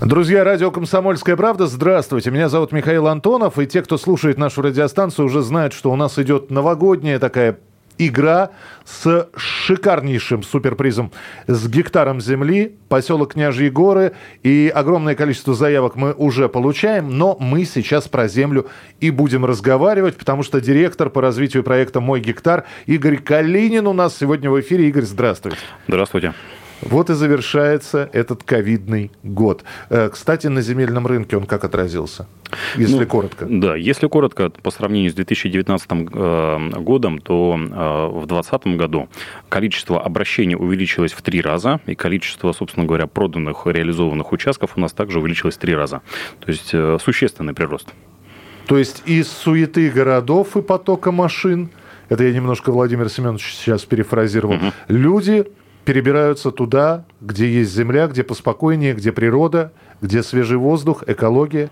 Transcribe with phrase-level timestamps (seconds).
[0.00, 2.30] Друзья, радио «Комсомольская правда», здравствуйте.
[2.30, 6.18] Меня зовут Михаил Антонов, и те, кто слушает нашу радиостанцию, уже знают, что у нас
[6.18, 7.60] идет новогодняя такая
[7.96, 8.50] игра
[8.84, 11.12] с шикарнейшим суперпризом
[11.46, 17.64] с гектаром земли, поселок Княжьи горы, и огромное количество заявок мы уже получаем, но мы
[17.64, 18.66] сейчас про землю
[19.00, 24.14] и будем разговаривать, потому что директор по развитию проекта «Мой гектар» Игорь Калинин у нас
[24.14, 24.88] сегодня в эфире.
[24.88, 25.56] Игорь, здравствуйте.
[25.88, 26.34] Здравствуйте.
[26.82, 29.64] Вот и завершается этот ковидный год.
[29.88, 32.26] Э, Кстати, на земельном рынке он как отразился?
[32.76, 33.46] Если Ну, коротко.
[33.48, 39.08] Да, если коротко, по сравнению с 2019 э, годом, то э, в 2020 году
[39.48, 44.92] количество обращений увеличилось в три раза, и количество, собственно говоря, проданных, реализованных участков у нас
[44.92, 46.02] также увеличилось в три раза.
[46.40, 47.88] То есть э, существенный прирост.
[48.66, 51.70] То есть из суеты городов и потока машин,
[52.08, 55.46] это я немножко Владимир Семенович сейчас перефразировал, люди
[55.86, 61.70] перебираются туда, где есть земля, где поспокойнее, где природа, где свежий воздух, экология.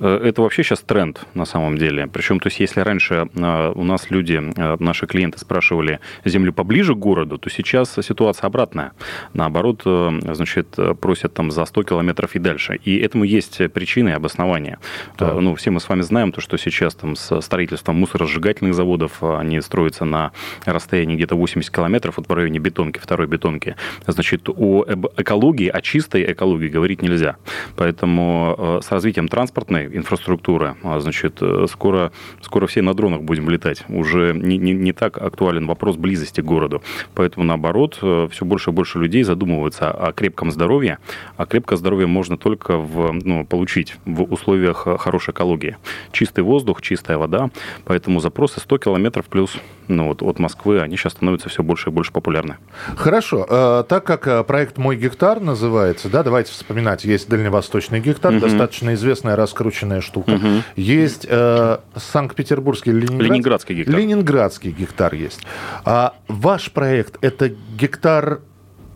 [0.00, 2.06] Э, Это вообще сейчас тренд на самом деле.
[2.06, 6.94] Причем, то есть, если раньше э, у нас люди, э, наши клиенты спрашивали землю поближе
[6.94, 8.92] к городу, то сейчас ситуация обратная.
[9.34, 12.78] Наоборот, значит, просят там за 100 километров и дальше.
[12.84, 14.78] И этому есть причины и обоснования.
[15.18, 19.22] Э, Ну, все мы с вами знаем то, что сейчас там с строительством мусоросжигательных заводов
[19.22, 20.32] они строятся на
[20.64, 23.76] расстоянии где-то 80 километров, вот в районе бетонки, второй бетонки.
[24.06, 24.84] Значит, о
[25.16, 27.36] экологии, о чистой экологии говорить нельзя.
[27.76, 33.84] Поэтому с развитием транспортной инфраструктуры, а, значит, э, скоро, скоро все на дронах будем летать.
[33.88, 36.82] Уже не, не, не так актуален вопрос близости к городу.
[37.14, 40.98] Поэтому, наоборот, все больше и больше людей задумываются о крепком здоровье.
[41.36, 45.76] А крепкое здоровье можно только в, ну, получить в условиях э, хорошей экологии.
[46.12, 47.50] Чистый воздух, чистая вода.
[47.84, 49.56] Поэтому запросы 100 километров плюс
[49.88, 52.56] ну, вот, от Москвы, они сейчас становятся все больше и больше популярны.
[52.96, 58.38] Хорошо, э, так как э, проект «Мой гектар» называется, да, давайте вспоминать, есть дальневосточный гектар,
[58.38, 60.38] достаточно известная раскрученная штука.
[60.76, 63.28] Есть э, Санкт-Петербургский, Ленинград...
[63.28, 63.94] Ленинградский гектар.
[63.96, 65.40] Ленинградский гектар есть.
[65.84, 68.40] А ваш проект– это гектар,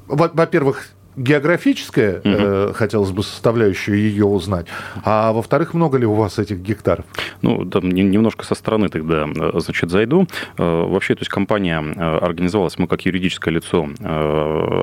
[0.06, 4.66] во- во-первых, географическая, э, хотелось бы составляющую ее узнать,
[5.04, 7.04] а во-вторых, много ли у вас этих гектаров?
[7.42, 10.26] Ну, там не- немножко со стороны тогда, э, значит, зайду.
[10.58, 13.88] Э, Вообще, то есть компания э, организовалась, мы как юридическое лицо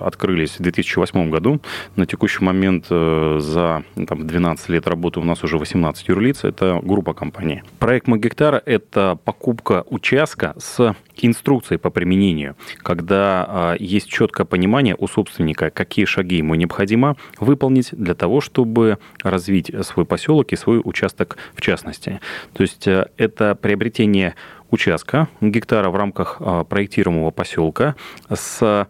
[0.01, 1.59] открылись в 2008 году.
[1.95, 6.43] На текущий момент за там, 12 лет работы у нас уже 18 юрлиц.
[6.43, 7.63] Это группа компаний.
[7.79, 10.95] Проект «Мой гектар»– это покупка участка с
[11.25, 17.89] инструкцией по применению, когда э, есть четкое понимание у собственника, какие шаги ему необходимо выполнить
[17.91, 22.19] для того, чтобы развить свой поселок и свой участок в частности.
[22.53, 24.35] То есть э, это приобретение
[24.71, 27.95] участка гектара в рамках э, проектируемого поселка
[28.33, 28.87] с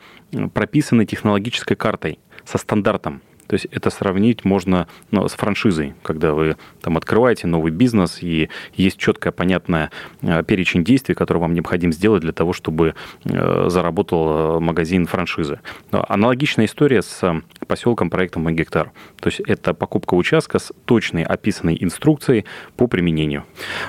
[0.53, 3.21] прописанной технологической картой, со стандартом.
[3.49, 8.49] То есть это сравнить можно ну, с франшизой, когда вы там открываете новый бизнес и
[8.75, 9.89] есть четкая, понятная
[10.21, 12.93] э, перечень действий, которые вам необходимо сделать для того, чтобы
[13.25, 15.61] э, заработал э, магазин франшизы.
[15.91, 18.91] Аналогичная история с поселком проектом «Мой гектар».
[19.19, 22.45] То есть это покупка участка с точной описанной инструкцией
[22.77, 23.45] по применению.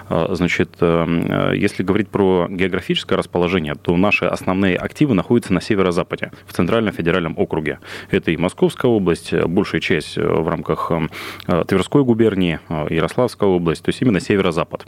[0.09, 6.95] Значит, если говорить про географическое расположение, то наши основные активы находятся на северо-западе, в Центральном
[6.95, 7.79] федеральном округе.
[8.11, 13.83] Это и Московская область, большая часть э, в рамках э, Тверской губернии, э, Ярославская область,
[13.83, 14.87] то есть именно северо-запад.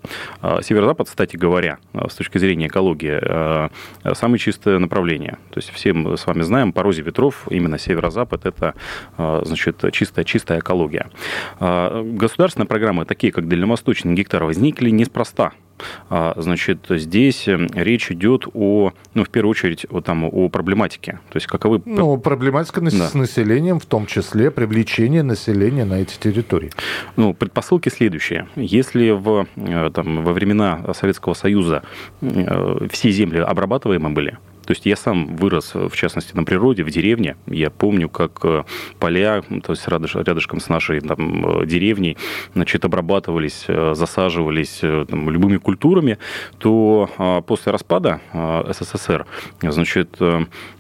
[0.63, 3.21] Северо-запад, кстати говоря, с точки зрения экологии,
[4.15, 5.39] самое чистое направление.
[5.51, 8.75] То есть все мы с вами знаем, по розе ветров именно северо-запад– это
[9.17, 11.09] значит, чистая, чистая экология.
[11.61, 15.53] Государственные программы, такие как дальневосточный гектар, возникли неспроста.
[16.11, 21.21] А, Значит, здесь э, речь идет о, ну, в первую очередь, о, там, о проблематике.
[21.31, 21.83] То есть, каковы...
[21.85, 22.91] Ну, проблематика Да.
[22.91, 26.71] с населением, в том числе привлечение населения на эти территории.
[27.17, 28.49] Ну, предпосылки следующие.
[28.57, 31.83] Если в, э, там, во времена Советского Союза
[32.21, 36.91] э, все земли обрабатываемы были, То есть я сам вырос, в частности, на природе, в
[36.91, 37.37] деревне.
[37.47, 38.65] Я помню, как э,
[38.99, 42.17] поля, то есть рядышком с нашей там, э, деревней,
[42.55, 46.19] значит, обрабатывались, э, засаживались там, любыми культурами,
[46.59, 48.21] то а, после распада
[48.69, 49.27] СССР,
[49.63, 50.19] значит,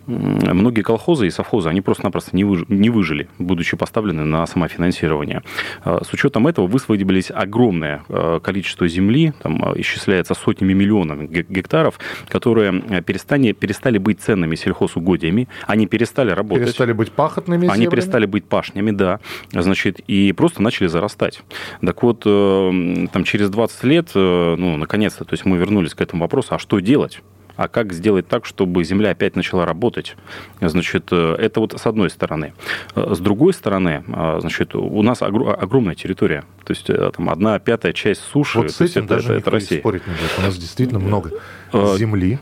[0.07, 5.43] многие колхозы и совхозы, они просто-напросто не, не выжили, будучи поставлены на самофинансирование.
[5.85, 8.03] С учетом этого высвободились огромное
[8.43, 16.31] количество земли, там исчисляется сотнями миллионов гектаров, которые перестали, перестали быть ценными сельхозугодиями, они перестали
[16.31, 16.67] работать.
[16.67, 19.21] Перестали быть пахотными Они перестали быть пашнями, да.
[19.53, 21.43] Значит, и просто начали зарастать.
[21.85, 26.01] Так вот, э, там через 20 лет, э, ну, наконец-то, то есть мы вернулись к
[26.01, 27.23] этому вопросу, а что делать?
[27.57, 30.17] А как сделать так, чтобы Земля опять начала работать.
[30.61, 32.55] Значит, э, это вот с одной стороны.
[32.95, 34.05] С другой стороны,
[34.39, 36.45] значит, у нас огромная территория.
[36.65, 38.59] То есть там одна пятая часть суши.
[38.59, 39.81] Вот с этим это, даже это, это Россия.
[39.81, 40.23] спорить нельзя.
[40.39, 41.31] У нас действительно много
[41.97, 42.39] земли.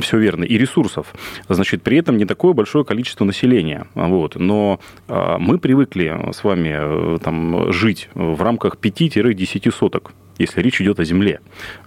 [0.00, 0.44] Все верно.
[0.44, 1.14] И ресурсов.
[1.48, 3.86] Значит, при этом не такое большое количество населения.
[3.94, 4.36] Вот.
[4.36, 11.04] Но мы привыкли с вами там, жить в рамках 5-10 соток если речь идет о
[11.04, 11.40] земле.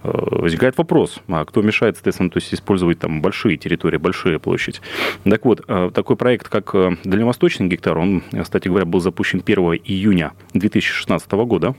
[0.03, 4.81] Э, возникает вопрос, а кто мешает, соответственно, то есть использовать там большие территории, большие площадь.
[5.23, 9.57] Так вот, э, такой проект, как э, Дальневосточный гектар, он, кстати говоря, был запущен 1
[9.85, 11.75] июня 2016 года.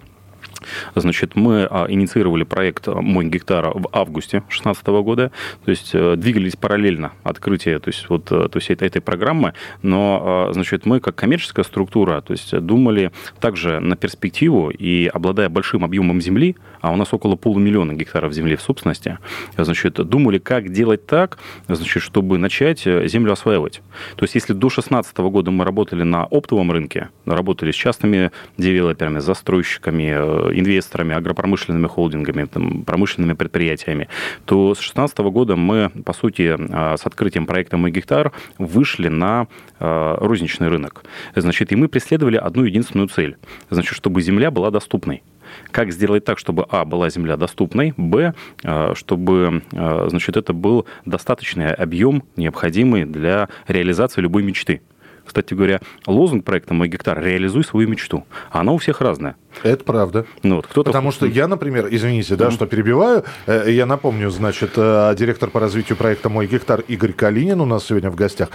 [0.94, 5.32] Значит, мы а, инициировали проект «Мой гектар» в августе 2016 года,
[5.64, 9.54] то есть э, двигались параллельно открытие то есть, вот, э, то есть этой, этой программы,
[9.82, 15.48] но, а, значит, мы как коммерческая структура, то есть думали также на перспективу и обладая
[15.48, 19.18] большим объемом земли, а у нас около полумиллиона гектаров земли в собственности,
[19.56, 23.80] значит, думали, как делать так, значит, чтобы начать э, землю осваивать.
[24.16, 29.18] То есть если до 2016 года мы работали на оптовом рынке, работали с частными девелоперами,
[29.18, 34.08] застройщиками, инвесторами, агропромышленными холдингами, там, промышленными предприятиями,
[34.44, 39.48] то с 2016 года мы, по сути, а, с открытием проекта «Мой гектар» вышли на
[39.78, 41.04] а, розничный рынок.
[41.34, 43.36] Значит, и мы преследовали одну единственную цель,
[43.70, 45.22] значит, чтобы земля была доступной.
[45.70, 48.34] Как сделать так, чтобы, а, была земля доступной, б,
[48.64, 54.80] а, чтобы, значит, это был достаточный объем, необходимый для реализации любой мечты.
[55.28, 58.24] Кстати говоря, лозунг проекта «Мой гектар»– реализуй свою мечту.
[58.50, 59.36] Она у всех разная.
[59.62, 60.24] Это правда.
[60.42, 60.88] Ну, вот, кто-то...
[60.88, 62.52] Потому что я, например, извините, да, mm-hmm.
[62.52, 67.60] что перебиваю, э, я напомню, значит, э, директор по развитию проекта «Мой гектар» Игорь Калинин
[67.60, 68.48] у нас сегодня в гостях.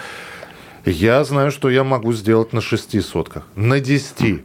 [0.84, 4.42] Я знаю, что я могу сделать на шести сотках, на десяти.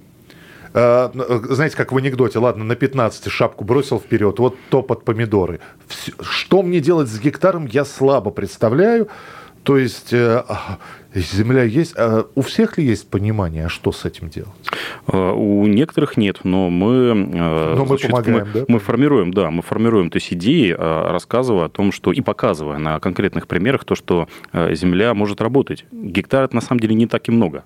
[0.74, 1.08] Э,
[1.48, 5.60] знаете, как в анекдоте, ладно, на 15 шапку бросил вперед, вот топот помидоры.
[6.20, 9.08] Что мне делать с гектаром, я слабо представляю.
[9.68, 10.14] То есть
[11.14, 11.94] земля есть.
[11.96, 14.50] А у всех ли есть понимание, а что с этим делать?
[15.06, 17.12] А, у некоторых нет, но мы...
[17.14, 18.64] Но значит, мы помогаем, мы, да?
[18.66, 22.98] Мы формируем, да, мы формируем то есть идеи, рассказывая о том, что и показывая на
[22.98, 25.84] конкретных примерах то, что земля может работать.
[25.92, 27.64] Гектар это на самом деле не так и много.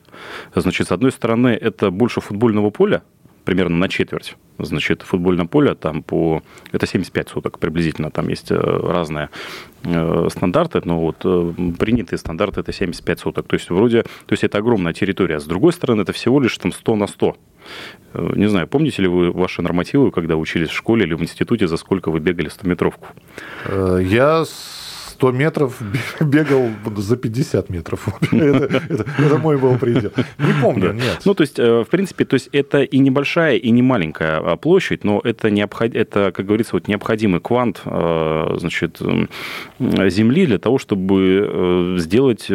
[0.57, 3.03] Значит, с одной стороны, это больше футбольного поля,
[3.45, 4.37] примерно на четверть.
[4.59, 6.43] Значит, футбольное поле там по...
[6.73, 8.11] Это 75 суток приблизительно.
[8.11, 9.29] Там есть э, разные
[9.85, 13.47] э, стандарты, но вот э, принятые стандарты это 75 суток.
[13.47, 14.03] То есть вроде...
[14.03, 15.41] То есть это огромная территория.
[15.41, 17.37] С другой стороны, это всего лишь там 100 на 100.
[18.15, 21.77] Не знаю, помните ли вы ваши нормативы, когда учились в школе или в институте, за
[21.77, 23.07] сколько вы бегали 100-метровку?
[24.03, 24.45] Я
[25.23, 25.81] 100 метров
[26.21, 28.09] бегал за 50 метров.
[28.33, 30.11] это, мой был предел.
[30.39, 31.21] Не помню, нет.
[31.25, 34.57] Ну, то есть, э, в принципе, то есть это и небольшая, и не маленькая а,
[34.57, 35.95] площадь, но это, необход...
[35.95, 39.01] это как говорится, вот необходимый квант э, значит,
[39.79, 42.49] земли для того, чтобы э, сделать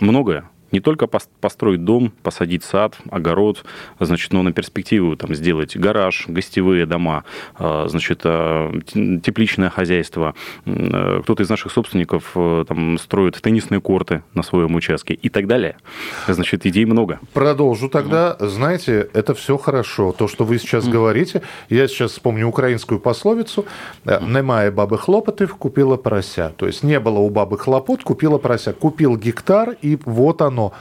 [0.00, 3.64] многое не только построить дом, посадить сад, огород,
[4.00, 7.24] значит, но на перспективу там сделать гараж, гостевые дома,
[7.56, 8.72] а, значит, а,
[9.22, 10.34] тепличное хозяйство.
[10.66, 15.46] Э, кто-то из наших собственников э, там строит теннисные корты на своем участке и так
[15.46, 15.76] далее.
[16.26, 17.20] Значит, идей много.
[17.32, 18.36] Продолжу тогда.
[18.38, 18.48] Mm.
[18.48, 20.12] Знаете, это все хорошо.
[20.12, 20.90] То, что вы сейчас mm.
[20.90, 23.64] говорите, я сейчас вспомню украинскую пословицу
[24.04, 26.52] «Немає бабы хлопотів, купила порося».
[26.56, 28.72] То есть не было у бабы хлопот, купила порося.
[28.72, 30.72] Купил гектар, и вот оно оно.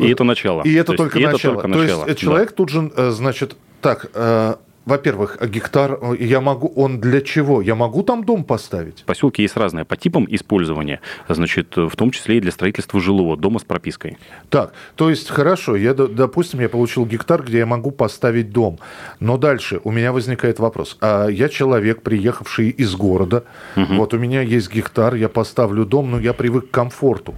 [0.00, 0.62] И это начало.
[0.62, 1.36] И это, только, и начало.
[1.36, 2.04] это только начало.
[2.04, 2.54] То есть человек да.
[2.56, 4.54] тут же, э, значит, так, э,
[4.86, 7.60] во-первых, гектар, э, я могу, он для чего?
[7.60, 9.04] Я могу там дом поставить?
[9.04, 13.58] Поселки есть разные по типам использования, значит, в том числе и для строительства жилого дома
[13.58, 14.16] с пропиской.
[14.48, 18.78] Так, то есть, хорошо, я, допустим, я получил гектар, где я могу поставить дом,
[19.20, 20.96] но дальше у меня возникает вопрос.
[21.02, 23.44] А я человек, приехавший из города,
[23.76, 23.94] угу.
[23.96, 27.34] вот у меня есть гектар, я поставлю дом, но я привык к комфорту.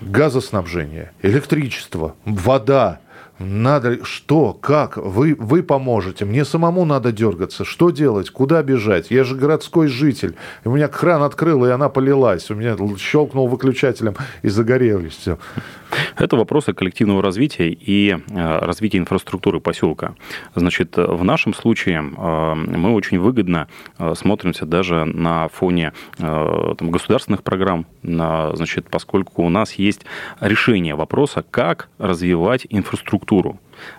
[0.00, 3.00] Газоснабжение, электричество, вода,
[3.38, 9.24] надо, что, как, вы, вы поможете, мне самому надо дергаться, что делать, куда бежать, я
[9.24, 14.48] же городской житель, у меня кран открыл, и она полилась, у меня щелкнул выключателем, и
[14.48, 15.38] загорелись все.
[16.16, 20.14] Это вопросы коллективного развития и э, развития инфраструктуры поселка.
[20.54, 27.42] Значит, в нашем случае э, мы очень выгодно э, смотримся даже на фоне там, государственных
[27.42, 30.02] программ, на, значит, поскольку у нас есть
[30.40, 33.25] решение вопроса, как развивать инфраструктуру.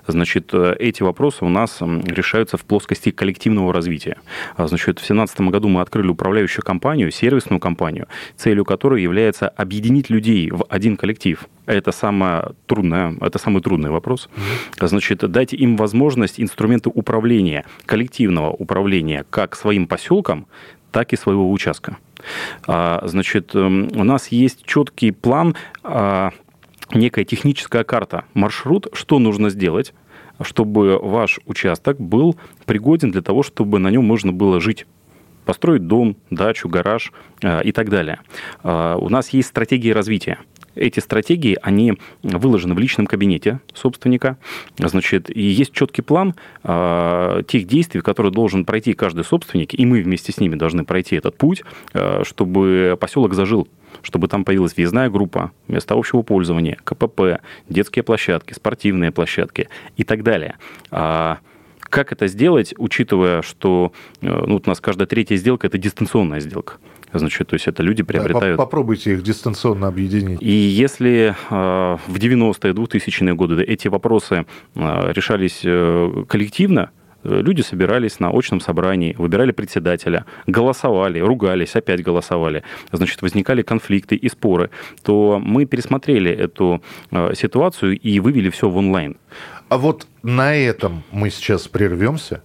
[0.08, 4.18] Значит, эти вопросы у нас решаются в плоскости коллективного развития.
[4.56, 10.10] А, значит, в 2017 году мы открыли управляющую компанию, сервисную компанию, целью которой является объединить
[10.10, 11.48] людей в один коллектив.
[11.66, 14.30] Это самое трудное, это самый трудный вопрос.
[14.80, 20.48] Значит, дайте им возможность инструменты управления, коллективного управления как своим поселком,
[20.92, 21.98] так и своего участка.
[22.66, 26.32] А, значит, у нас есть четкий план а,
[26.94, 29.94] некая техническая карта, маршрут, что нужно сделать,
[30.42, 34.86] чтобы ваш участок был пригоден для того, чтобы на нем можно было жить
[35.46, 38.20] построить дом, дачу, гараж э, и так далее.
[38.64, 40.40] Э, у нас есть стратегии развития.
[40.76, 44.38] Эти стратегии, они выложены в личном кабинете собственника.
[44.78, 50.04] Значит, и есть четкий план э, тех действий, которые должен пройти каждый собственник, и мы
[50.04, 51.64] вместе с ними должны пройти этот путь,
[51.94, 53.68] э, чтобы поселок зажил
[54.02, 60.24] чтобы там появилась въездная группа, места общего пользования, КПП, детские площадки, спортивные площадки и так
[60.24, 60.56] далее.
[60.92, 61.40] А
[61.90, 63.92] как это сделать, учитывая, что
[64.22, 66.76] э, ну, у нас каждая третья сделка– это дистанционная сделка?
[67.14, 68.58] Значит, то есть это люди приобретают...
[68.58, 70.42] Попробуйте их дистанционно объединить.
[70.42, 75.62] И если э, в 90-е, 2000-е годы эти вопросы э, решались
[76.28, 76.92] коллективно,
[77.24, 84.30] люди собирались на очном собрании, выбирали председателя, голосовали, ругались, опять голосовали, значит, возникали конфликты и
[84.30, 84.70] споры,
[85.04, 86.82] то мы пересмотрели эту
[87.12, 89.18] э, ситуацию и вывели все в онлайн.
[89.70, 92.42] А вот на этом мы сейчас прервемся.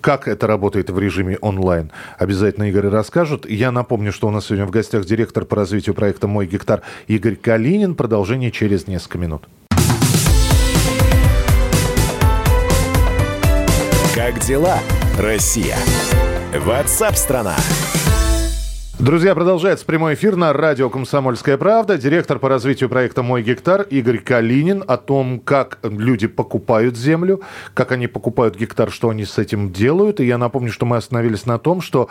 [0.00, 3.48] Как это работает в режиме онлайн, обязательно Игорь расскажут.
[3.48, 7.34] Я напомню, что у нас сегодня в гостях директор по развитию проекта «Мой гектар» Игорь
[7.34, 7.96] Калинин.
[7.96, 9.48] Продолжение через несколько минут.
[14.24, 14.78] Как дела,
[15.18, 15.76] Россия?
[16.58, 17.56] Ватсап-страна!
[18.98, 21.98] Друзья, продолжается прямой эфир на радио «Комсомольская правда».
[21.98, 27.42] Директор по развитию проекта «Мой гектар» Игорь Калинин о том, как люди покупают землю,
[27.74, 30.20] как они покупают гектар, что они с этим делают.
[30.20, 32.08] И я напомню, что мы остановились на том, что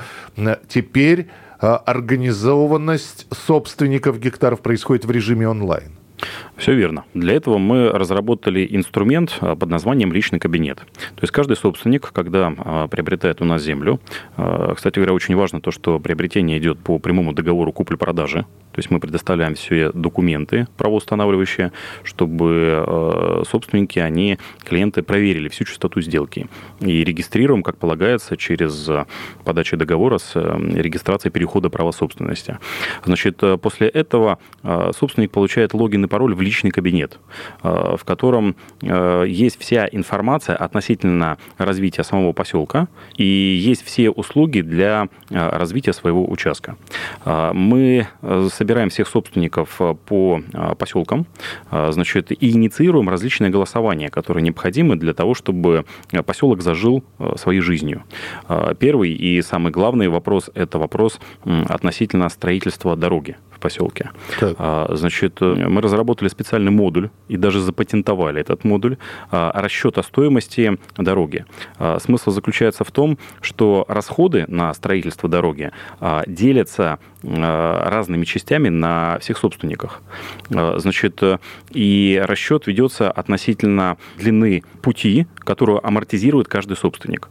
[0.68, 1.30] теперь
[1.60, 6.03] а, организованность собственников гектаров происходит в режиме онлайн.
[6.58, 7.06] Все верно.
[7.14, 10.78] Для этого мы разработали инструмент а, под названием «Личный кабинет».
[10.78, 14.00] То есть каждый собственник, когда а, приобретает у нас землю,
[14.38, 18.92] а, кстати говоря, очень важно то, что приобретение идет по прямому договору купли-продажи, то есть
[18.92, 21.72] мы предоставляем все документы правоустанавливающие,
[22.04, 26.48] чтобы собственники, они, клиенты проверили всю частоту сделки.
[26.82, 28.90] И регистрируем, как полагается, через
[29.44, 32.58] подачу договора с регистрацией перехода права собственности.
[33.06, 34.40] Значит, после этого
[34.98, 37.20] собственник получает логин и пароль в личный кабинет,
[37.64, 42.88] э, в котором э, есть вся информация относительно развития самого поселка
[43.18, 46.76] и есть все услуги для э, развития своего участка.
[47.26, 48.08] Мы
[48.64, 50.42] собираем всех собственников по
[50.80, 51.26] поселкам,
[51.70, 55.84] значит, и инициируем различные голосования, которые необходимы для того, чтобы
[56.26, 57.04] поселок зажил
[57.36, 58.04] своей жизнью.
[58.80, 64.12] Первый и самый главный вопрос– это вопрос относительно строительства дороги поселке.
[64.40, 64.56] Так.
[64.60, 68.98] А, значит, мы разработали специальный модуль и даже запатентовали этот модуль
[69.32, 71.46] а, расчета стоимости дороги.
[71.80, 75.72] А, смысл заключается в том, что расходы на строительство дороги
[76.28, 80.02] делятся разными частями на всех собственниках.
[80.50, 81.24] Значит,
[81.72, 87.30] и расчет ведется относительно длины пути, которую амортизирует каждый собственник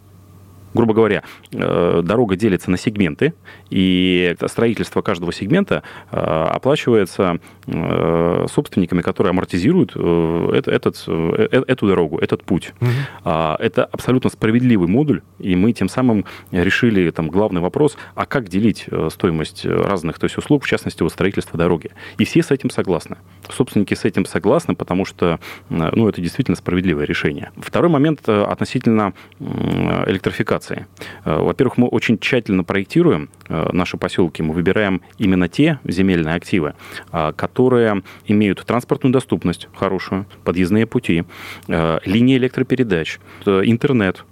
[0.75, 3.35] грубо говоря, э, дорога делится на сегменты,
[3.71, 12.73] и строительство каждого сегмента э, оплачивается э, собственниками, которые амортизируют этот, эту дорогу, этот путь.
[12.81, 13.31] Угу.
[13.59, 18.87] Это абсолютно справедливый модуль, и мы тем самым решили там главный вопрос, а как делить
[19.11, 21.91] стоимость разных то есть услуг, в частности, вот строительства дороги.
[22.19, 23.17] И все с этим согласны.
[23.49, 25.39] Собственники с этим согласны, потому что
[25.69, 27.51] ну, это действительно справедливое решение.
[27.57, 30.87] Второй момент относительно электрификации локации.
[31.25, 34.43] Э, во-первых, мы очень тщательно проектируем э, наши поселки.
[34.43, 36.75] Мы выбираем именно те земельные активы,
[37.13, 41.25] э, которые имеют транспортную доступность хорошую, подъездные пути,
[41.69, 44.25] линии электропередач, интернет,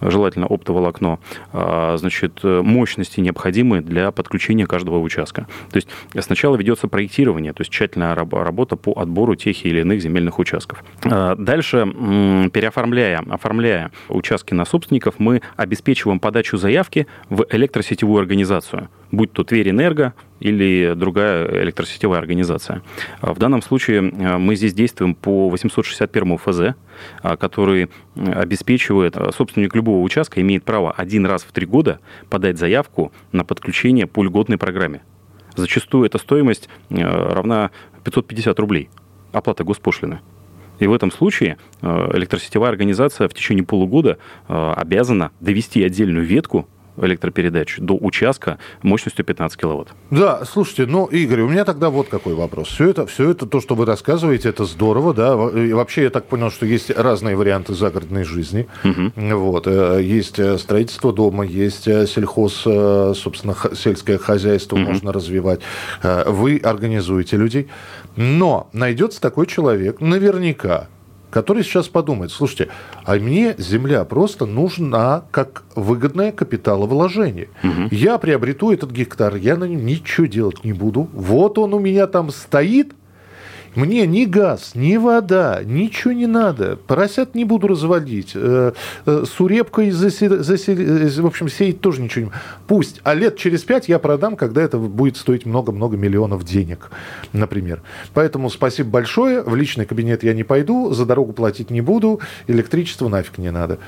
[0.00, 1.18] желательно оптоволокно,
[1.52, 5.46] а, значит, мощности необходимые для подключения каждого участка.
[5.70, 5.88] То есть
[6.18, 10.82] сначала ведется проектирование, то есть тщательная работа по отбору тех или иных земельных участков.
[11.04, 11.86] А, дальше,
[12.52, 19.70] переоформляя, оформляя участки на собственников, мы обеспечиваем подачу заявки в электросетевую организацию, будь то Тверь
[19.70, 22.82] Энерго, или другая электросетевая организация.
[23.20, 26.74] В данном случае мы здесь действуем по 861 ФЗ,
[27.38, 32.00] который обеспечивает, собственник любого участка имеет право один раз в три года
[32.30, 35.02] подать заявку на подключение по льготной программе.
[35.56, 37.70] Зачастую эта стоимость равна
[38.04, 38.88] 550 рублей
[39.32, 40.20] оплата госпошлины.
[40.78, 44.16] И в этом случае электросетевая организация в течение полугода
[44.48, 46.66] обязана довести отдельную ветку
[46.96, 49.88] электропередач до участка мощностью 15 киловатт.
[50.10, 52.68] Да, слушайте, ну, Игорь, у меня тогда вот какой вопрос.
[52.68, 55.34] Все это, все это, то, что вы рассказываете, это здорово, да.
[55.58, 58.66] И вообще, я так понял, что есть разные варианты загородной жизни.
[58.84, 59.36] Угу.
[59.36, 59.66] Вот.
[59.66, 62.54] Э, есть э, строительство дома, есть э, сельхоз,
[63.18, 64.86] собственно, сельское хозяйство угу.
[64.86, 65.60] можно развивать.
[66.02, 67.68] Вы организуете людей.
[68.16, 70.88] Но найдется такой человек, наверняка,
[71.30, 72.68] который сейчас подумает, слушайте,
[73.04, 77.48] а мне земля просто нужна как выгодное капиталовложение.
[77.62, 77.88] Угу.
[77.90, 81.08] Я приобрету этот гектар, я на нем ничего делать не буду.
[81.12, 82.92] Вот он у меня там стоит,
[83.74, 86.76] мне ни газ, ни вода, ничего не надо.
[86.76, 88.32] Поросят не буду разводить.
[88.34, 88.72] Э,
[89.06, 92.32] э, с урепкой, засел, засел, в общем, сеять тоже ничего не...
[92.66, 93.00] Пусть.
[93.04, 96.90] А лет через пять я продам, когда это будет стоить много-много миллионов денег,
[97.32, 97.82] например.
[98.12, 99.42] Поэтому спасибо большое.
[99.42, 103.78] В личный кабинет я не пойду, за дорогу платить не буду, электричество нафиг не надо.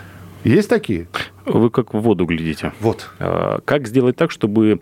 [0.44, 1.08] Есть такие?
[1.44, 2.72] Вы как в воду глядите.
[2.80, 3.10] Вот.
[3.18, 4.80] А, как сделать так, чтобы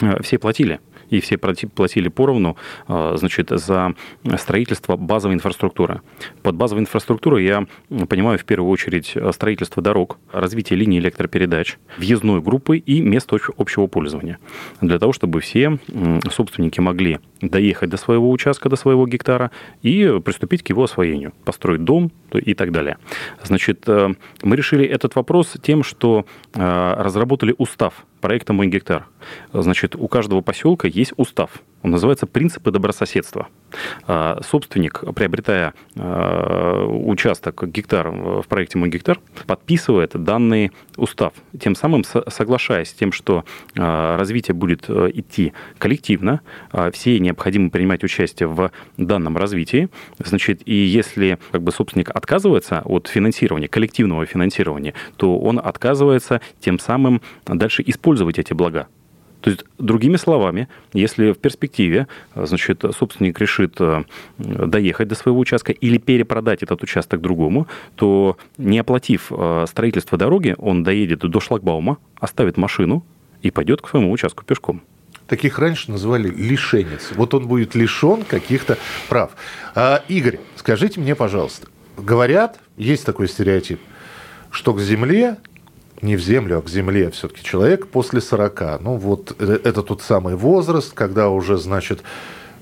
[0.00, 0.80] э, все платили?
[1.10, 3.94] И все платили поровну, а, значит, за
[4.36, 6.00] строительство базовой инфраструктуры.
[6.42, 7.66] Под базовой инфраструктурой я
[8.08, 14.38] понимаю в первую очередь строительство дорог, развитие линий электропередач, въездной группы и мест общего пользования.
[14.80, 15.78] Для того, чтобы все
[16.30, 19.50] собственники могли доехать до своего участка, до своего гектара
[19.82, 22.98] и приступить к его освоению, построить дом и так далее.
[23.42, 29.06] Значит, э, мы решили этот вопрос тем, что э, разработали устав проекта «Мой гектар».
[29.52, 31.62] Значит, у каждого поселка есть устав.
[31.82, 33.48] Он называется «Принципы добрососедства».
[34.06, 42.04] А, собственник, приобретая а, участок, гектар в проекте «Мой гектар», подписывает данный устав, тем самым
[42.04, 43.44] соглашаясь с тем, что
[43.76, 46.40] а, развитие будет э, идти коллективно,
[46.92, 49.88] все необходимо принимать участие в данном развитии.
[50.18, 56.78] Значит, и если как бы, собственник отказывается от финансирования, коллективного финансирования, то он отказывается тем
[56.78, 58.88] самым дальше использовать эти блага.
[59.40, 64.04] То есть, другими словами, если в перспективе, значит, собственник решит э,
[64.38, 70.56] доехать до своего участка или перепродать этот участок другому, то не оплатив э, строительство дороги,
[70.58, 73.04] он доедет до шлагбаума, оставит машину
[73.42, 74.82] и пойдет к своему участку пешком.
[75.28, 77.10] Таких раньше называли лишенец.
[77.14, 79.32] Вот он будет лишен каких-то прав.
[79.74, 83.78] А, Игорь, скажите мне, пожалуйста, говорят, есть такой стереотип,
[84.50, 85.36] что к земле
[86.02, 88.80] не в землю, а к земле все-таки человек после 40.
[88.80, 92.02] Ну, вот э, это тот самый возраст, когда уже, значит,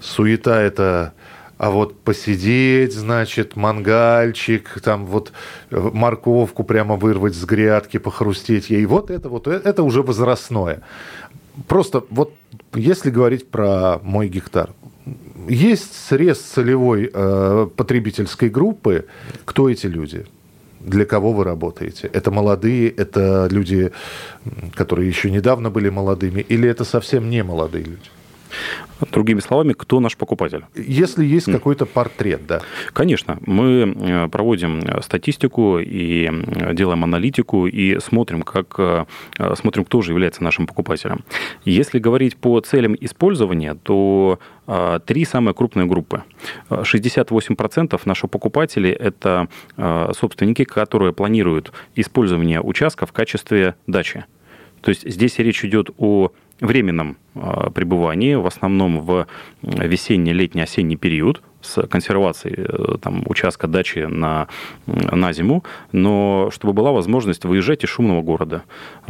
[0.01, 1.15] суета это
[1.59, 5.33] а вот посидеть, значит, мангальчик, там вот
[5.71, 8.85] э, морковку прямо вырвать с грядки, похрустеть ей.
[8.85, 10.83] Вот это вот, э, это уже возрастное.
[11.67, 12.35] Просто вот
[12.75, 14.75] если говорить про мой гектар,
[15.49, 19.07] есть срез целевой э, потребительской группы.
[19.45, 20.27] Кто эти люди?
[20.87, 22.09] Для кого вы работаете?
[22.13, 23.93] Это молодые, это люди,
[24.75, 28.11] которые еще недавно были молодыми, или это совсем не молодые люди?
[29.13, 30.65] Другими словами, кто наш покупатель?
[30.75, 32.63] Если есть какой-то портрет, да.
[32.93, 33.39] Конечно.
[33.45, 36.31] Мы э, проводим статистику и
[36.73, 39.05] делаем аналитику и смотрим, как, э,
[39.57, 41.25] смотрим, кто же является нашим покупателем.
[41.65, 46.23] Если говорить по целям использования, то э, три самые крупные группы.
[46.71, 49.49] 68% наших покупателей– это
[50.15, 54.25] собственники, которые планируют использование участка в качестве дачи.
[54.81, 59.27] То есть здесь речь идет о временном а, пребывании, в основном в
[59.63, 64.49] весенний, летний, осенний период, с консервацией э, там, участка дачи на,
[64.87, 68.63] на зиму, но чтобы была возможность выезжать из шумного города,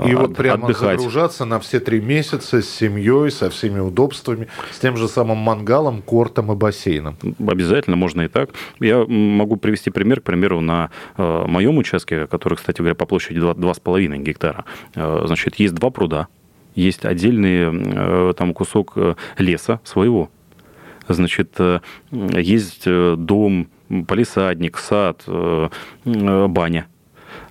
[0.05, 0.99] И от, вот прямо отдыхать.
[0.99, 6.03] загружаться на все три месяца с семьей, со всеми удобствами, с тем же самым мангалом,
[6.03, 7.17] кортом и бассейном.
[7.47, 8.51] Обязательно, можно и так.
[8.81, 13.39] Я могу привести пример, к примеру, на э, моем участке, который, кстати говоря, по площади
[13.39, 14.65] 2,5 гектара.
[14.95, 16.29] Э, значит, есть два пруда,
[16.77, 20.31] есть отдельный э, там кусок э, леса своего.
[21.09, 23.69] Значит, э, есть дом,
[24.07, 25.25] полисадник, сад,
[26.05, 26.87] баня.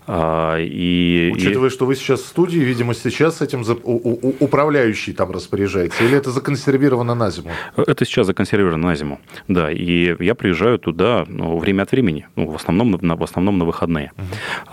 [0.08, 1.72] А, и, Учитывая, и...
[1.72, 3.74] что вы сейчас в студии, видимо, сейчас этим за...
[3.74, 7.50] у, у, управляющий там распоряжается, или это законсервировано на зиму?
[7.76, 9.72] Это сейчас законсервировано на зиму, да.
[9.72, 13.66] И я приезжаю туда ну, время от времени, ну, в, основном, на, в основном на
[13.66, 14.12] выходные.
[14.18, 14.26] Угу.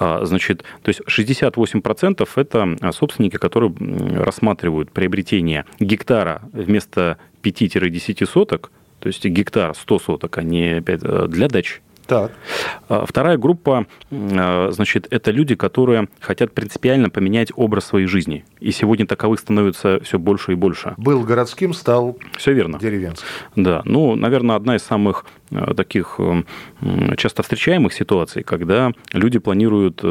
[0.03, 3.73] А, значит, то есть 68% это собственники, которые
[4.21, 11.27] рассматривают приобретение гектара вместо 5-10 соток, то есть гектар 100 соток, а не 5, э,
[11.29, 11.82] для дач.
[12.07, 12.33] Так.
[12.88, 18.45] А, вторая группа, э, значит, это люди, которые хотят принципиально поменять образ своей жизни.
[18.61, 20.95] И сегодня таковых становится все больше и больше.
[20.97, 22.79] Был городским, стал все верно.
[22.79, 23.27] деревенским.
[23.57, 26.19] Да, ну, наверное, одна из самых э, таких
[27.17, 30.03] часто встречаемых ситуаций, когда люди планируют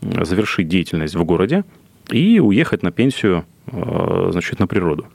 [0.00, 1.64] завершить деятельность в городе
[2.10, 5.06] и уехать на пенсию значит, на природу.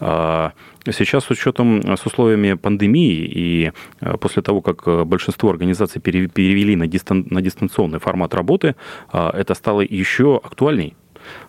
[0.00, 0.52] А,
[0.92, 6.00] Сейчас с учетом, э, с условиями пандемии и э, после того, как э, большинство организаций
[6.00, 8.74] перевели на, дистан, на дистанционный формат работы,
[9.12, 10.94] это стало еще актуальней.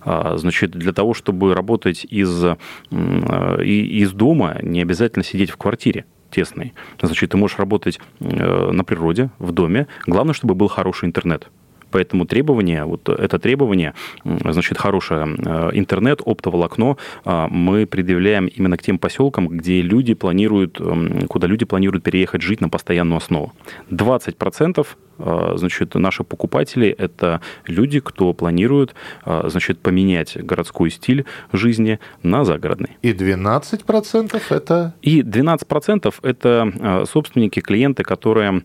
[0.03, 2.43] Значит, для того, чтобы работать из,
[2.91, 6.73] из дома, не обязательно сидеть в квартире тесной.
[7.01, 9.87] Значит, ты можешь работать на природе, в доме.
[10.07, 11.49] Главное, чтобы был хороший интернет.
[11.91, 18.81] Поэтому требование, вот это требование, значит, хорошее э, интернет, оптоволокно э, мы предъявляем именно к
[18.81, 20.79] тем поселкам, где люди планируют,
[21.27, 23.53] куда люди планируют переехать жить на постоянную основу.
[23.89, 31.99] 20% а, значит, наши покупатели– это люди, кто планирует, а, значит, поменять городской стиль жизни
[32.23, 32.97] на загородный.
[33.01, 34.93] И 12% это?
[35.01, 38.63] И 12% это а, собственники, клиенты, которые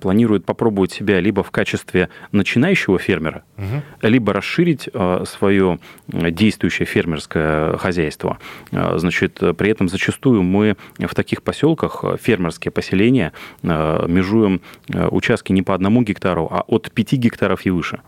[0.00, 3.82] планируют попробовать себя либо в качестве начинающего фермера, угу.
[4.02, 4.88] либо расширить
[5.24, 5.78] свое
[6.08, 8.38] действующее фермерское хозяйство.
[8.70, 16.02] Значит, при этом зачастую мы в таких поселках, фермерские поселения, межуем участки не по одному
[16.02, 18.00] гектару, а от 5 гектаров и выше.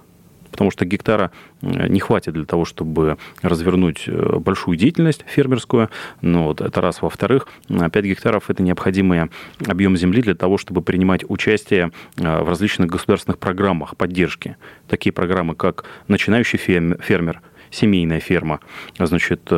[0.52, 1.32] Потому что гектара
[1.62, 5.88] э, не хватит для того, чтобы развернуть э, большую деятельность фермерскую.
[6.20, 7.02] Но вот это раз.
[7.02, 9.30] Во-вторых, 5 гектаров– это необходимый
[9.66, 14.56] объем земли для того, чтобы принимать участие э, в различных государственных программах поддержки.
[14.86, 18.60] Такие программы, как «Начинающий фермер», семейная ферма,
[19.00, 19.50] значит,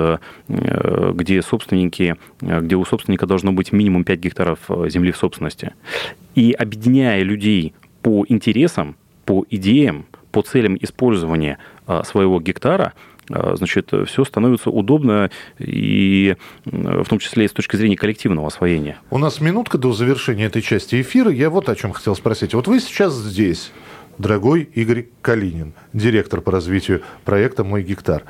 [0.48, 5.74] где собственники, где у собственника должно быть минимум 5 гектаров земли в собственности.
[6.34, 7.74] И объединяя людей
[8.06, 12.92] по интересам, по идеям, по целям использования а, своего гектара,
[13.28, 18.98] а, значит, все становится удобно, и в том числе и с точки зрения коллективного освоения.
[19.10, 21.32] У нас минутка до завершения этой части эфира.
[21.32, 22.54] Я вот о чем хотел спросить.
[22.54, 23.72] Вот вы сейчас здесь,
[24.18, 28.22] дорогой Игорь Калинин, директор по развитию проекта «Мой гектар».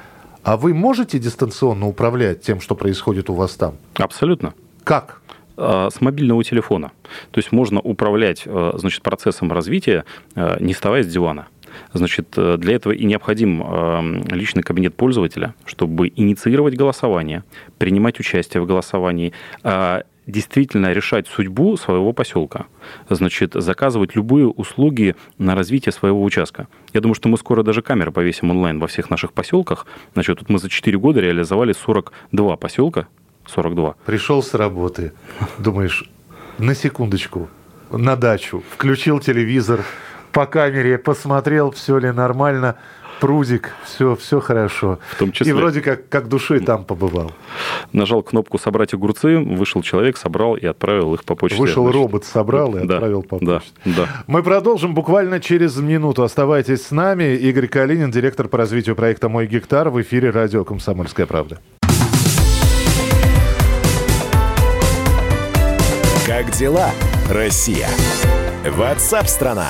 [0.42, 3.74] А вы можете дистанционно управлять тем, что происходит у вас там?
[3.96, 4.54] Абсолютно.
[4.84, 5.20] Как?
[5.56, 6.92] А, с мобильного телефона.
[7.30, 11.48] То есть можно управлять а, значит, процессом развития, а, не вставая с дивана.
[11.92, 17.44] Значит, э, для этого и необходим личный кабинет пользователя, чтобы инициировать голосование,
[17.76, 19.34] принимать участие в голосовании,
[20.26, 22.66] действительно решать судьбу своего поселка.
[23.10, 26.66] Значит, заказывать любые услуги на развитие своего участка.
[26.94, 29.86] Я думаю, что мы скоро даже камеры повесим онлайн во всех наших поселках.
[30.14, 33.06] Значит, тут мы за 4 года реализовали 42 поселка
[33.46, 33.94] 42.
[34.04, 35.12] Пришел с работы,
[35.58, 36.08] думаешь,
[36.58, 37.48] на секундочку,
[37.90, 39.84] на дачу, включил телевизор,
[40.32, 42.76] по камере посмотрел, все ли нормально,
[43.20, 44.98] прудик, все, все хорошо.
[45.12, 45.50] В том числе.
[45.50, 47.32] И вроде как, как душой там побывал.
[47.92, 51.58] Нажал кнопку «Собрать огурцы», вышел человек, собрал и отправил их по почте.
[51.58, 52.00] Вышел значит.
[52.00, 53.70] робот, собрал и да, отправил по почте.
[53.84, 54.08] Да, да.
[54.26, 56.22] Мы продолжим буквально через минуту.
[56.22, 57.34] Оставайтесь с нами.
[57.36, 61.60] Игорь Калинин, директор по развитию проекта «Мой гектар» в эфире радио «Комсомольская правда».
[66.26, 66.90] Как дела,
[67.30, 67.86] Россия?
[68.68, 69.68] Ватсап-страна!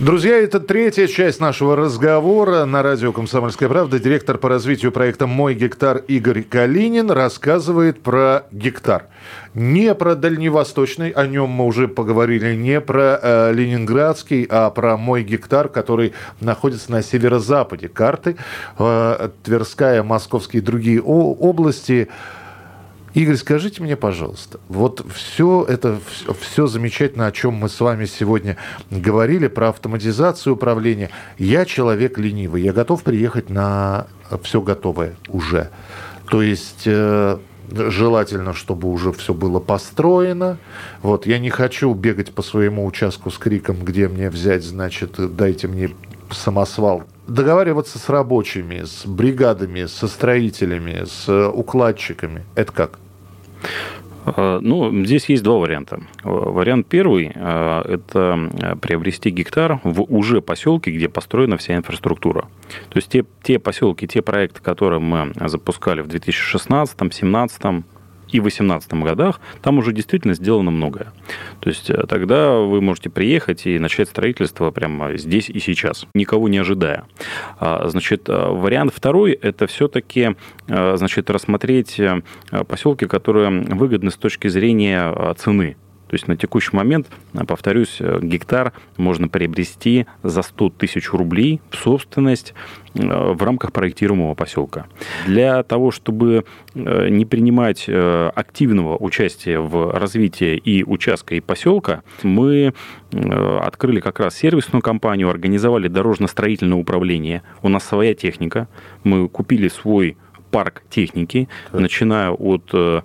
[0.00, 3.98] Друзья, это третья часть нашего разговора на радио «Комсомольская правда».
[3.98, 9.04] Директор по развитию проекта «Мой гектар» Игорь Калинин рассказывает про гектар.
[9.52, 15.22] Не про дальневосточный, о нем мы уже поговорили, не про э, ленинградский, а про «Мой
[15.22, 18.36] гектар», который находится на северо-западе карты.
[18.78, 22.08] Э, Тверская, Московские и другие области–
[23.14, 26.00] Игорь, скажите мне, пожалуйста, вот все это,
[26.40, 28.56] все замечательно, о чем мы с вами сегодня
[28.90, 31.10] говорили, про автоматизацию управления.
[31.38, 34.08] Я человек ленивый, я готов приехать на
[34.42, 35.70] все готовое уже.
[36.28, 36.82] То есть...
[36.86, 37.38] Э,
[37.70, 40.58] желательно, чтобы уже все было построено.
[41.02, 45.66] Вот, я не хочу бегать по своему участку с криком, где мне взять, значит, дайте
[45.66, 45.90] мне
[46.30, 47.04] самосвал.
[47.26, 52.44] Договариваться с рабочими, с бригадами, со строителями, с укладчиками.
[52.54, 52.98] Это как?
[54.36, 56.00] Ну, здесь есть два варианта.
[56.22, 62.48] Вариант первый– это приобрести гектар в уже поселке, где построена вся инфраструктура.
[62.88, 67.84] То есть те, те поселки, те проекты, которые мы запускали в 2016, 2017,
[68.34, 71.12] и 2018 годах, там уже действительно сделано многое.
[71.60, 76.48] То есть э, тогда вы можете приехать и начать строительство прямо здесь и сейчас, никого
[76.48, 77.04] не ожидая.
[77.60, 80.34] А, значит, э, вариант второй– это все-таки
[80.66, 82.00] э, значит, рассмотреть
[82.66, 85.76] поселки, которые выгодны с точки зрения цены.
[86.14, 87.08] То есть на текущий момент,
[87.48, 92.54] повторюсь, гектар можно приобрести за 100 тысяч рублей в собственность
[92.94, 94.86] э, в рамках проектируемого поселка.
[95.26, 96.44] Для того, чтобы
[96.76, 102.74] э, не принимать э, активного участия в развитии и участка, и поселка, мы
[103.10, 107.42] открыли как раз сервисную компанию, организовали дорожно-строительное управление.
[107.62, 108.68] У нас своя техника.
[109.02, 110.16] Мы купили свой
[110.54, 111.80] парк техники, так.
[111.80, 113.02] начиная от э,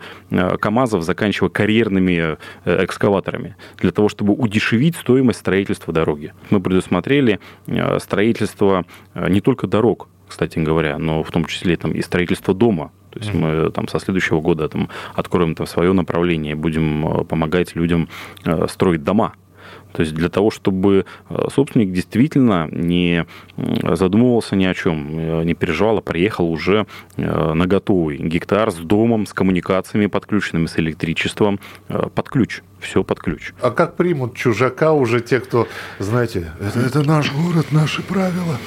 [0.62, 6.32] КАМАЗов, заканчивая карьерными э, экскаваторами, для того, чтобы удешевить стоимость строительства дороги.
[6.52, 8.86] Мы предусмотрели э, строительство
[9.16, 12.92] не только дорог, кстати говоря, но в том числе там, и строительство дома.
[13.10, 18.10] То есть мы там со следующего года там, откроем там свое направление, будем помогать людям
[18.68, 19.34] строить дома.
[19.94, 23.26] То есть для того, чтобы э, собственник действительно не
[23.58, 26.86] задумывался ни о чем, э, не переживал, а приехал уже
[27.18, 32.62] э, на готовый гектар с домом, с коммуникациями подключенными, с электричеством под ключ.
[32.80, 33.54] Все под ключ.
[33.62, 35.68] А как примут чужака уже те, кто,
[36.00, 38.58] знаете, это, это наш город, наши правила.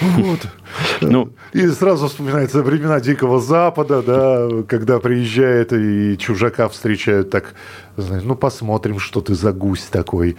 [0.00, 0.40] Вот.
[1.00, 7.54] Ну, и сразу вспоминается времена Дикого Запада, да, когда приезжает и чужака встречают так,
[7.96, 10.36] знаешь, ну посмотрим, что ты за гусь такой.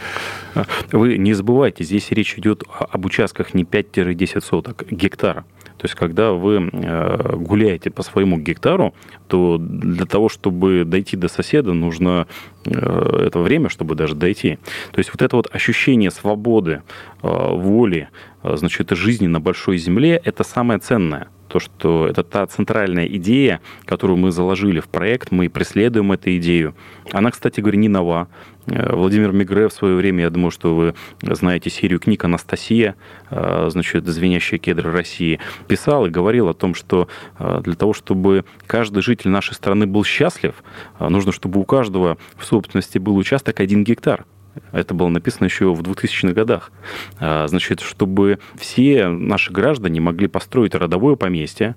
[0.91, 5.45] Вы не забывайте, здесь речь идет об участках не 5-10 соток, гектара.
[5.85, 8.95] То есть, когда вы э, гуляете по своему гектару,
[9.27, 12.25] то для того, чтобы дойти до соседа, нужно
[12.65, 14.57] э, это время, чтобы даже дойти.
[14.93, 16.81] То есть, вот это вот ощущение свободы,
[17.21, 18.09] э, воли,
[18.41, 24.17] значит, жизни на большой земле, это самое ценное то, что это та центральная идея, которую
[24.17, 26.75] мы заложили в проект, мы преследуем эту идею.
[27.11, 28.27] Она, кстати говоря, не нова.
[28.67, 32.95] Э, Владимир Мигре в свое время, я думаю, что вы знаете серию книг «Анастасия»,
[33.29, 38.45] э, значит, «Звенящие кедры России», писал и говорил о том, что э, для того, чтобы
[38.67, 40.55] каждый житель нашей страны был счастлив,
[40.99, 44.25] нужно, чтобы у каждого в собственности был участок один гектар.
[44.71, 46.71] Это было написано еще в 2000-х годах.
[47.19, 51.75] Значит, чтобы все наши граждане могли построить родовое поместье,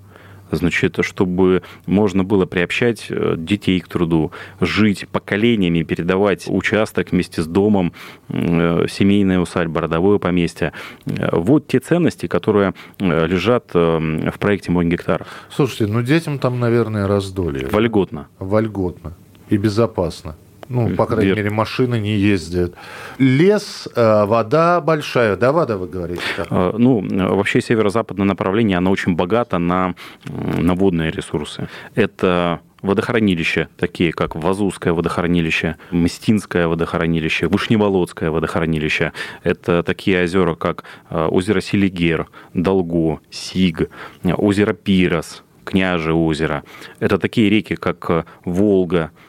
[0.51, 7.47] значит, чтобы можно было приобщать э, детей к труду, жить поколениями, передавать участок вместе с
[7.47, 7.93] домом,
[8.29, 10.73] э, семейная усадьба, родовое поместье.
[11.05, 15.25] Э, вот те ценности, которые лежат в проекте «Мой гектар».
[15.49, 17.67] Слушайте, ну детям там, наверное, раздолье.
[17.67, 18.27] Вольготно.
[18.39, 19.13] Вольготно.
[19.49, 20.35] И безопасно.
[20.69, 21.37] Ну, по крайней Вер...
[21.37, 22.75] мере, машины не ездят.
[23.17, 26.21] Лес, э, вода большая, да, вода, вы говорите?
[26.37, 27.05] Э, ну,
[27.35, 31.67] вообще северо-западное направление, оно очень богато на, на водные ресурсы.
[31.95, 39.11] Это водохранилища, такие как Вазузское водохранилище, Мстинское водохранилище, Вышневолодское водохранилище.
[39.43, 43.89] Это такие озера, как э, озеро Селигер, Долго, Сиг,
[44.23, 46.63] озеро Пирос, Княже озеро.
[46.99, 49.28] Это такие реки, как Волга, Э,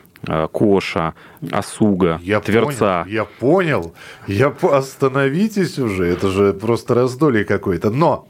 [0.53, 1.15] Коша,
[1.51, 3.05] Осуга, я Тверца.
[3.05, 3.95] Понял, я понял.
[4.27, 6.07] Я остановитесь уже.
[6.07, 7.91] Это же просто раздолье какое-то.
[7.91, 8.29] Но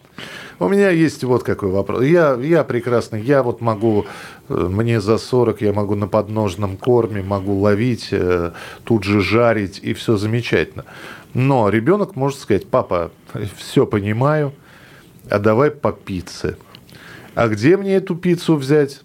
[0.61, 2.05] у меня есть вот какой вопрос.
[2.05, 3.23] Я, я прекрасный.
[3.23, 4.07] Я вот могу,
[4.49, 8.53] э, мне за 40, я могу на подножном корме, могу ловить, э,
[8.85, 10.85] тут же жарить, и все замечательно.
[11.33, 13.11] Но ребенок может сказать, папа,
[13.57, 14.53] все понимаю,
[15.31, 16.57] а давай по пицце.
[17.35, 19.03] А где мне эту пиццу взять?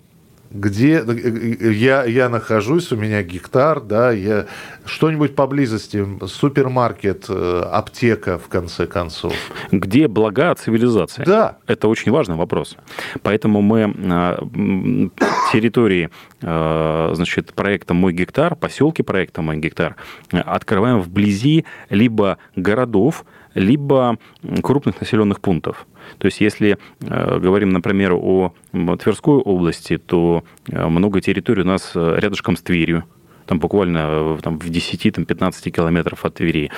[0.55, 4.45] Где э, э, я, я нахожусь, у меня гектар, да, я
[4.85, 9.33] что-нибудь поблизости, супермаркет, э, аптека, в конце концов.
[9.71, 11.23] Где блага цивилизации?
[11.25, 11.57] Да.
[11.67, 12.77] Это очень важный вопрос.
[13.21, 15.11] Поэтому мы
[15.51, 16.09] территории
[16.41, 19.95] значит, проекта «Мой гектар», поселки проекта «Мой гектар»
[20.31, 24.19] открываем вблизи либо городов, либо
[24.61, 25.87] крупных населенных пунктов.
[26.19, 31.93] То есть, если э, говорим, например, о Тверской области, то э, много территорий у нас
[31.95, 33.05] э, рядышком с Тверью,
[33.47, 36.71] там буквально там, в 10-15 километров от Твери.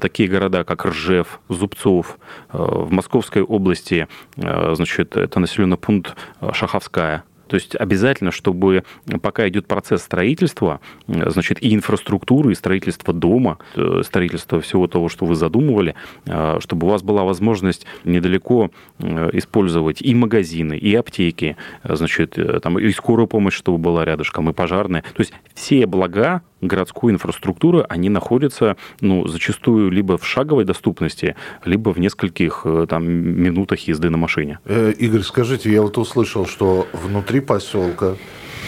[0.00, 2.18] Такие города, как Ржев, Зубцов.
[2.50, 6.16] В Московской области, значит, это населенный пункт
[6.52, 8.84] Шаховская, То есть обязательно, чтобы
[9.22, 15.26] пока идет процесс строительства, значит, и инфраструктуры, и строительства дома, э, строительства всего того, что
[15.26, 21.56] вы задумывали, э, чтобы у вас была возможность недалеко э, использовать и магазины, и аптеки,
[21.82, 25.02] значит, там, и скорую помощь, чтобы была рядышком, и пожарная.
[25.02, 31.92] То есть все блага городской инфраструктуры, они находятся, ну, зачастую либо в шаговой доступности, либо
[31.92, 34.58] в нескольких там, минутах езды на машине.
[34.66, 38.16] Игорь, скажите, я вот услышал, что внутри поселка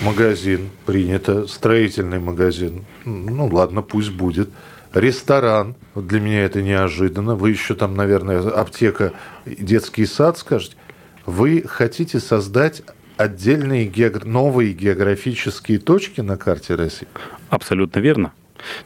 [0.03, 4.49] магазин принято, строительный магазин, ну ладно, пусть будет,
[4.95, 9.13] ресторан, для меня это неожиданно, вы еще там, наверное, аптека,
[9.47, 10.77] детский сад скажете,
[11.25, 12.83] вы хотите создать
[13.23, 14.25] отдельные географ...
[14.25, 17.09] новые географические точки на карте России?
[17.49, 18.33] Абсолютно верно.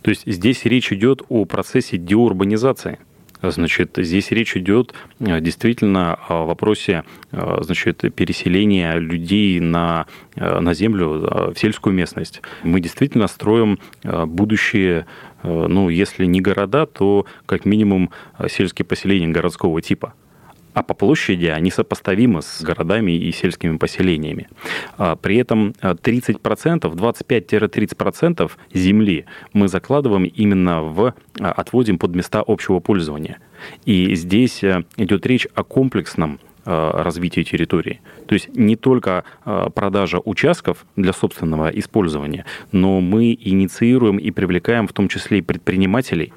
[0.03, 2.99] То есть здесь речь идет о процессе деурбанизации.
[3.43, 10.75] Значит, здесь речь идет э, действительно о вопросе э, значит, переселения людей на, э, на
[10.75, 12.41] землю, в сельскую местность.
[12.63, 15.07] Мы действительно строим будущее,
[15.43, 18.11] ну, если не города, то как минимум
[18.49, 20.15] сельские поселения городского типа
[20.77, 24.51] а по площади они сопоставимы с городами и сельскими поселениями.
[24.99, 26.39] А при этом 30%,
[26.83, 33.39] 25-30% земли мы закладываем именно в, а, отводим под места общего пользования.
[33.87, 34.63] И здесь
[34.99, 38.01] идет речь о комплексном развитии территории.
[38.27, 44.93] То есть не только продажа участков для собственного использования, но мы инициируем и привлекаем в
[44.93, 46.33] том числе и предпринимателей,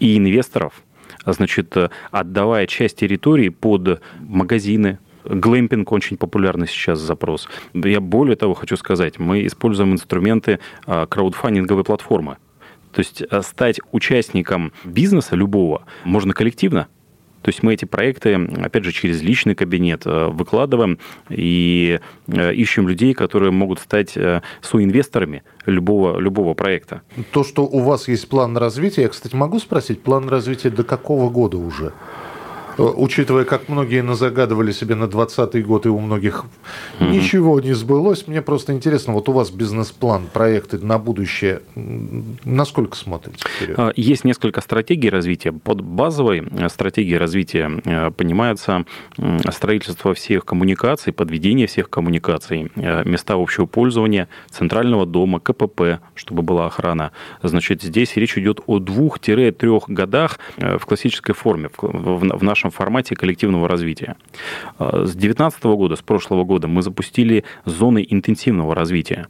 [0.00, 0.82] и инвесторов,
[1.32, 1.74] значит,
[2.10, 7.48] отдавая часть территории под магазины, Глэмпинг очень популярный сейчас запрос.
[7.74, 12.36] Я более того хочу сказать, мы используем инструменты а, краудфандинговой платформы.
[12.92, 16.86] То есть а, стать участником бизнеса любого можно коллективно.
[17.42, 22.88] То есть мы эти проекты, опять же, через личный кабинет э, выкладываем и э, ищем
[22.88, 27.02] людей, которые могут стать э, соинвесторами любого, любого проекта.
[27.32, 31.30] То, что у вас есть план развития, я, кстати, могу спросить, план развития до какого
[31.30, 31.92] года уже?
[32.78, 36.44] Учитывая, как многие назагадывали себе на 2020 год, и у многих
[37.00, 37.10] mm-hmm.
[37.10, 41.62] ничего не сбылось, мне просто интересно, вот у вас бизнес-план, проекты на будущее,
[42.44, 43.78] насколько смотрите вперед?
[43.78, 45.52] А, есть несколько стратегий развития.
[45.52, 48.84] Под базовой э, стратегией развития э, понимается
[49.50, 56.66] строительство всех коммуникаций, подведение всех коммуникаций, э, места общего пользования, центрального дома, КПП, чтобы была
[56.66, 57.12] охрана.
[57.42, 63.68] Значит, здесь речь идет о двух-трех годах в классической форме, в нашем нашем формате коллективного
[63.68, 64.16] развития.
[64.78, 69.26] А, с 2019 года, с прошлого года, мы запустили зоны интенсивного развития.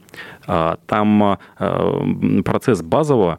[0.47, 3.39] А, там а, процесс базового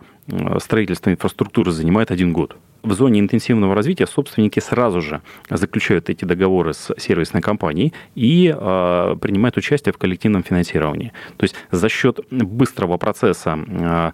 [0.60, 2.58] строительства инфраструктуры занимает один год
[2.88, 9.16] в зоне интенсивного развития собственники сразу же заключают эти договоры с сервисной компанией и э,
[9.22, 11.12] принимают участие в коллективном финансировании.
[11.38, 14.12] То есть за счет быстрого процесса э,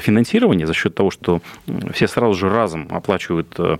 [0.00, 1.42] финансирования, за счет того, что
[1.92, 3.76] все сразу же разом оплачивают э,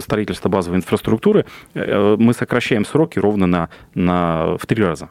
[0.00, 5.10] строительство базовой инфраструктуры, э, мы сокращаем сроки ровно на, на, в три раза.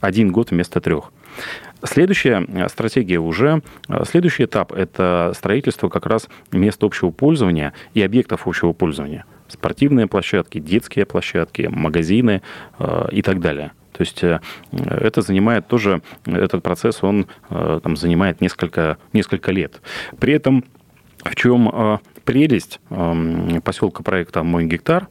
[0.00, 1.12] Один год вместо трех.
[1.84, 8.02] Следующая э, стратегия уже, э, следующий этап– это строительство как раз мест общего пользования и
[8.02, 9.24] объектов общего пользования.
[9.48, 12.42] Спортивные площадки, детские площадки, магазины
[12.78, 13.72] э, и так далее.
[13.92, 14.24] То есть
[14.72, 19.82] это занимает тоже, этот процесс, он там, занимает несколько, несколько лет.
[20.18, 20.64] При этом
[21.22, 25.08] в чем прелесть эм, поселка проекта «Мой гектар»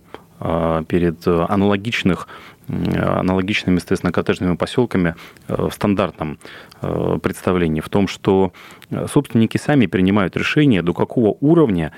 [0.88, 2.28] перед аналогичных
[2.68, 5.16] аналогичными, естественно, коттеджными поселками
[5.48, 6.40] э, в стандартном
[6.82, 8.54] э, представлении, в том, что
[8.90, 11.92] э, собственники сами принимают решение, до какого уровня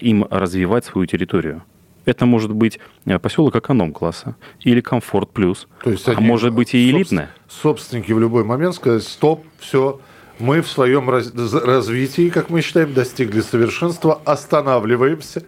[0.00, 1.62] им развивать свою территорию.
[2.04, 2.78] Это может быть
[3.22, 7.30] поселок эконом-класса или комфорт плюс, То есть а может быть и элитное.
[7.48, 10.00] Собственники в любой момент сказать, стоп, все,
[10.38, 15.44] мы в своем развитии, как мы считаем, достигли совершенства, останавливаемся.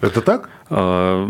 [0.00, 0.50] Это так?
[0.68, 1.28] А,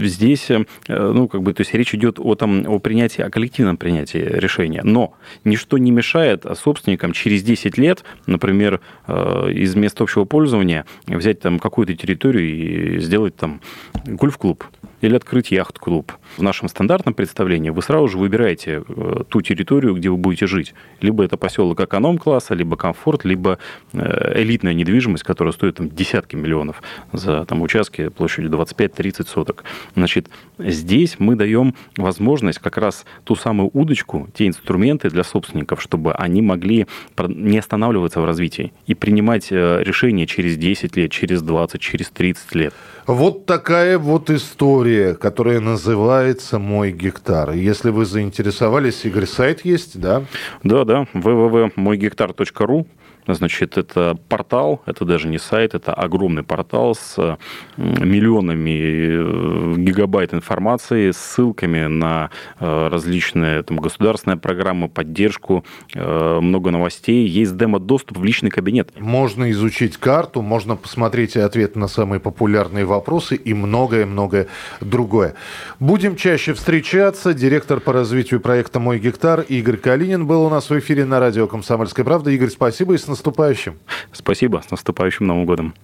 [0.00, 3.76] здесь, э, ну, как бы, то есть речь идет о, там, о принятии, о коллективном
[3.76, 4.82] принятии решения.
[4.84, 11.40] Но ничто не мешает собственникам через 10 лет, например, э, из мест общего пользования взять
[11.40, 13.60] там какую-то территорию и сделать там
[14.06, 14.64] гольф-клуб
[15.00, 16.12] или открыть яхт-клуб.
[16.36, 20.74] В нашем стандартном представлении вы сразу же выбираете э, ту территорию, где вы будете жить.
[21.00, 23.58] Либо это поселок эконом-класса, либо комфорт, либо
[23.92, 29.64] элитная недвижимость, которая стоит там десятки миллионов за там, участки площадью 20 25-30 соток.
[29.94, 30.28] Значит,
[30.58, 36.42] здесь мы даем возможность как раз ту самую удочку, те инструменты для собственников, чтобы они
[36.42, 36.86] могли
[37.18, 42.54] не останавливаться в развитии и принимать э, решения через 10 лет, через 20, через 30
[42.54, 42.74] лет.
[43.06, 44.83] Вот такая вот история,
[45.14, 47.52] которая называется «Мой гектар».
[47.52, 50.24] Если вы заинтересовались, Игорь, сайт есть, да?
[50.62, 52.86] Да, да, www.moygектар.ru.
[53.26, 57.38] Значит, это портал, это даже не сайт, это огромный портал с
[57.76, 66.70] миллионами э, гигабайт информации, с ссылками на э, различные там, государственные программы, поддержку, э, много
[66.70, 67.26] новостей.
[67.26, 68.92] Есть демо-доступ в личный кабинет.
[68.98, 74.48] Можно изучить карту, можно посмотреть ответ на самые популярные вопросы и многое-многое
[74.80, 75.34] другое.
[75.80, 77.34] Будем чаще встречаться.
[77.34, 81.46] Директор по развитию проекта «Мой гектар» Игорь Калинин был у нас в эфире на радио
[81.46, 82.30] «Комсомольская правда».
[82.30, 83.78] Игорь, спасибо и с наступающим.
[84.12, 85.74] Спасибо, с наступающим Новым годом.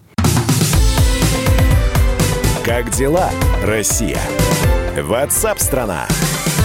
[2.64, 3.30] Как дела,
[3.64, 4.20] Россия?
[4.96, 6.06] Ватсап-страна!
[6.08, 6.59] страна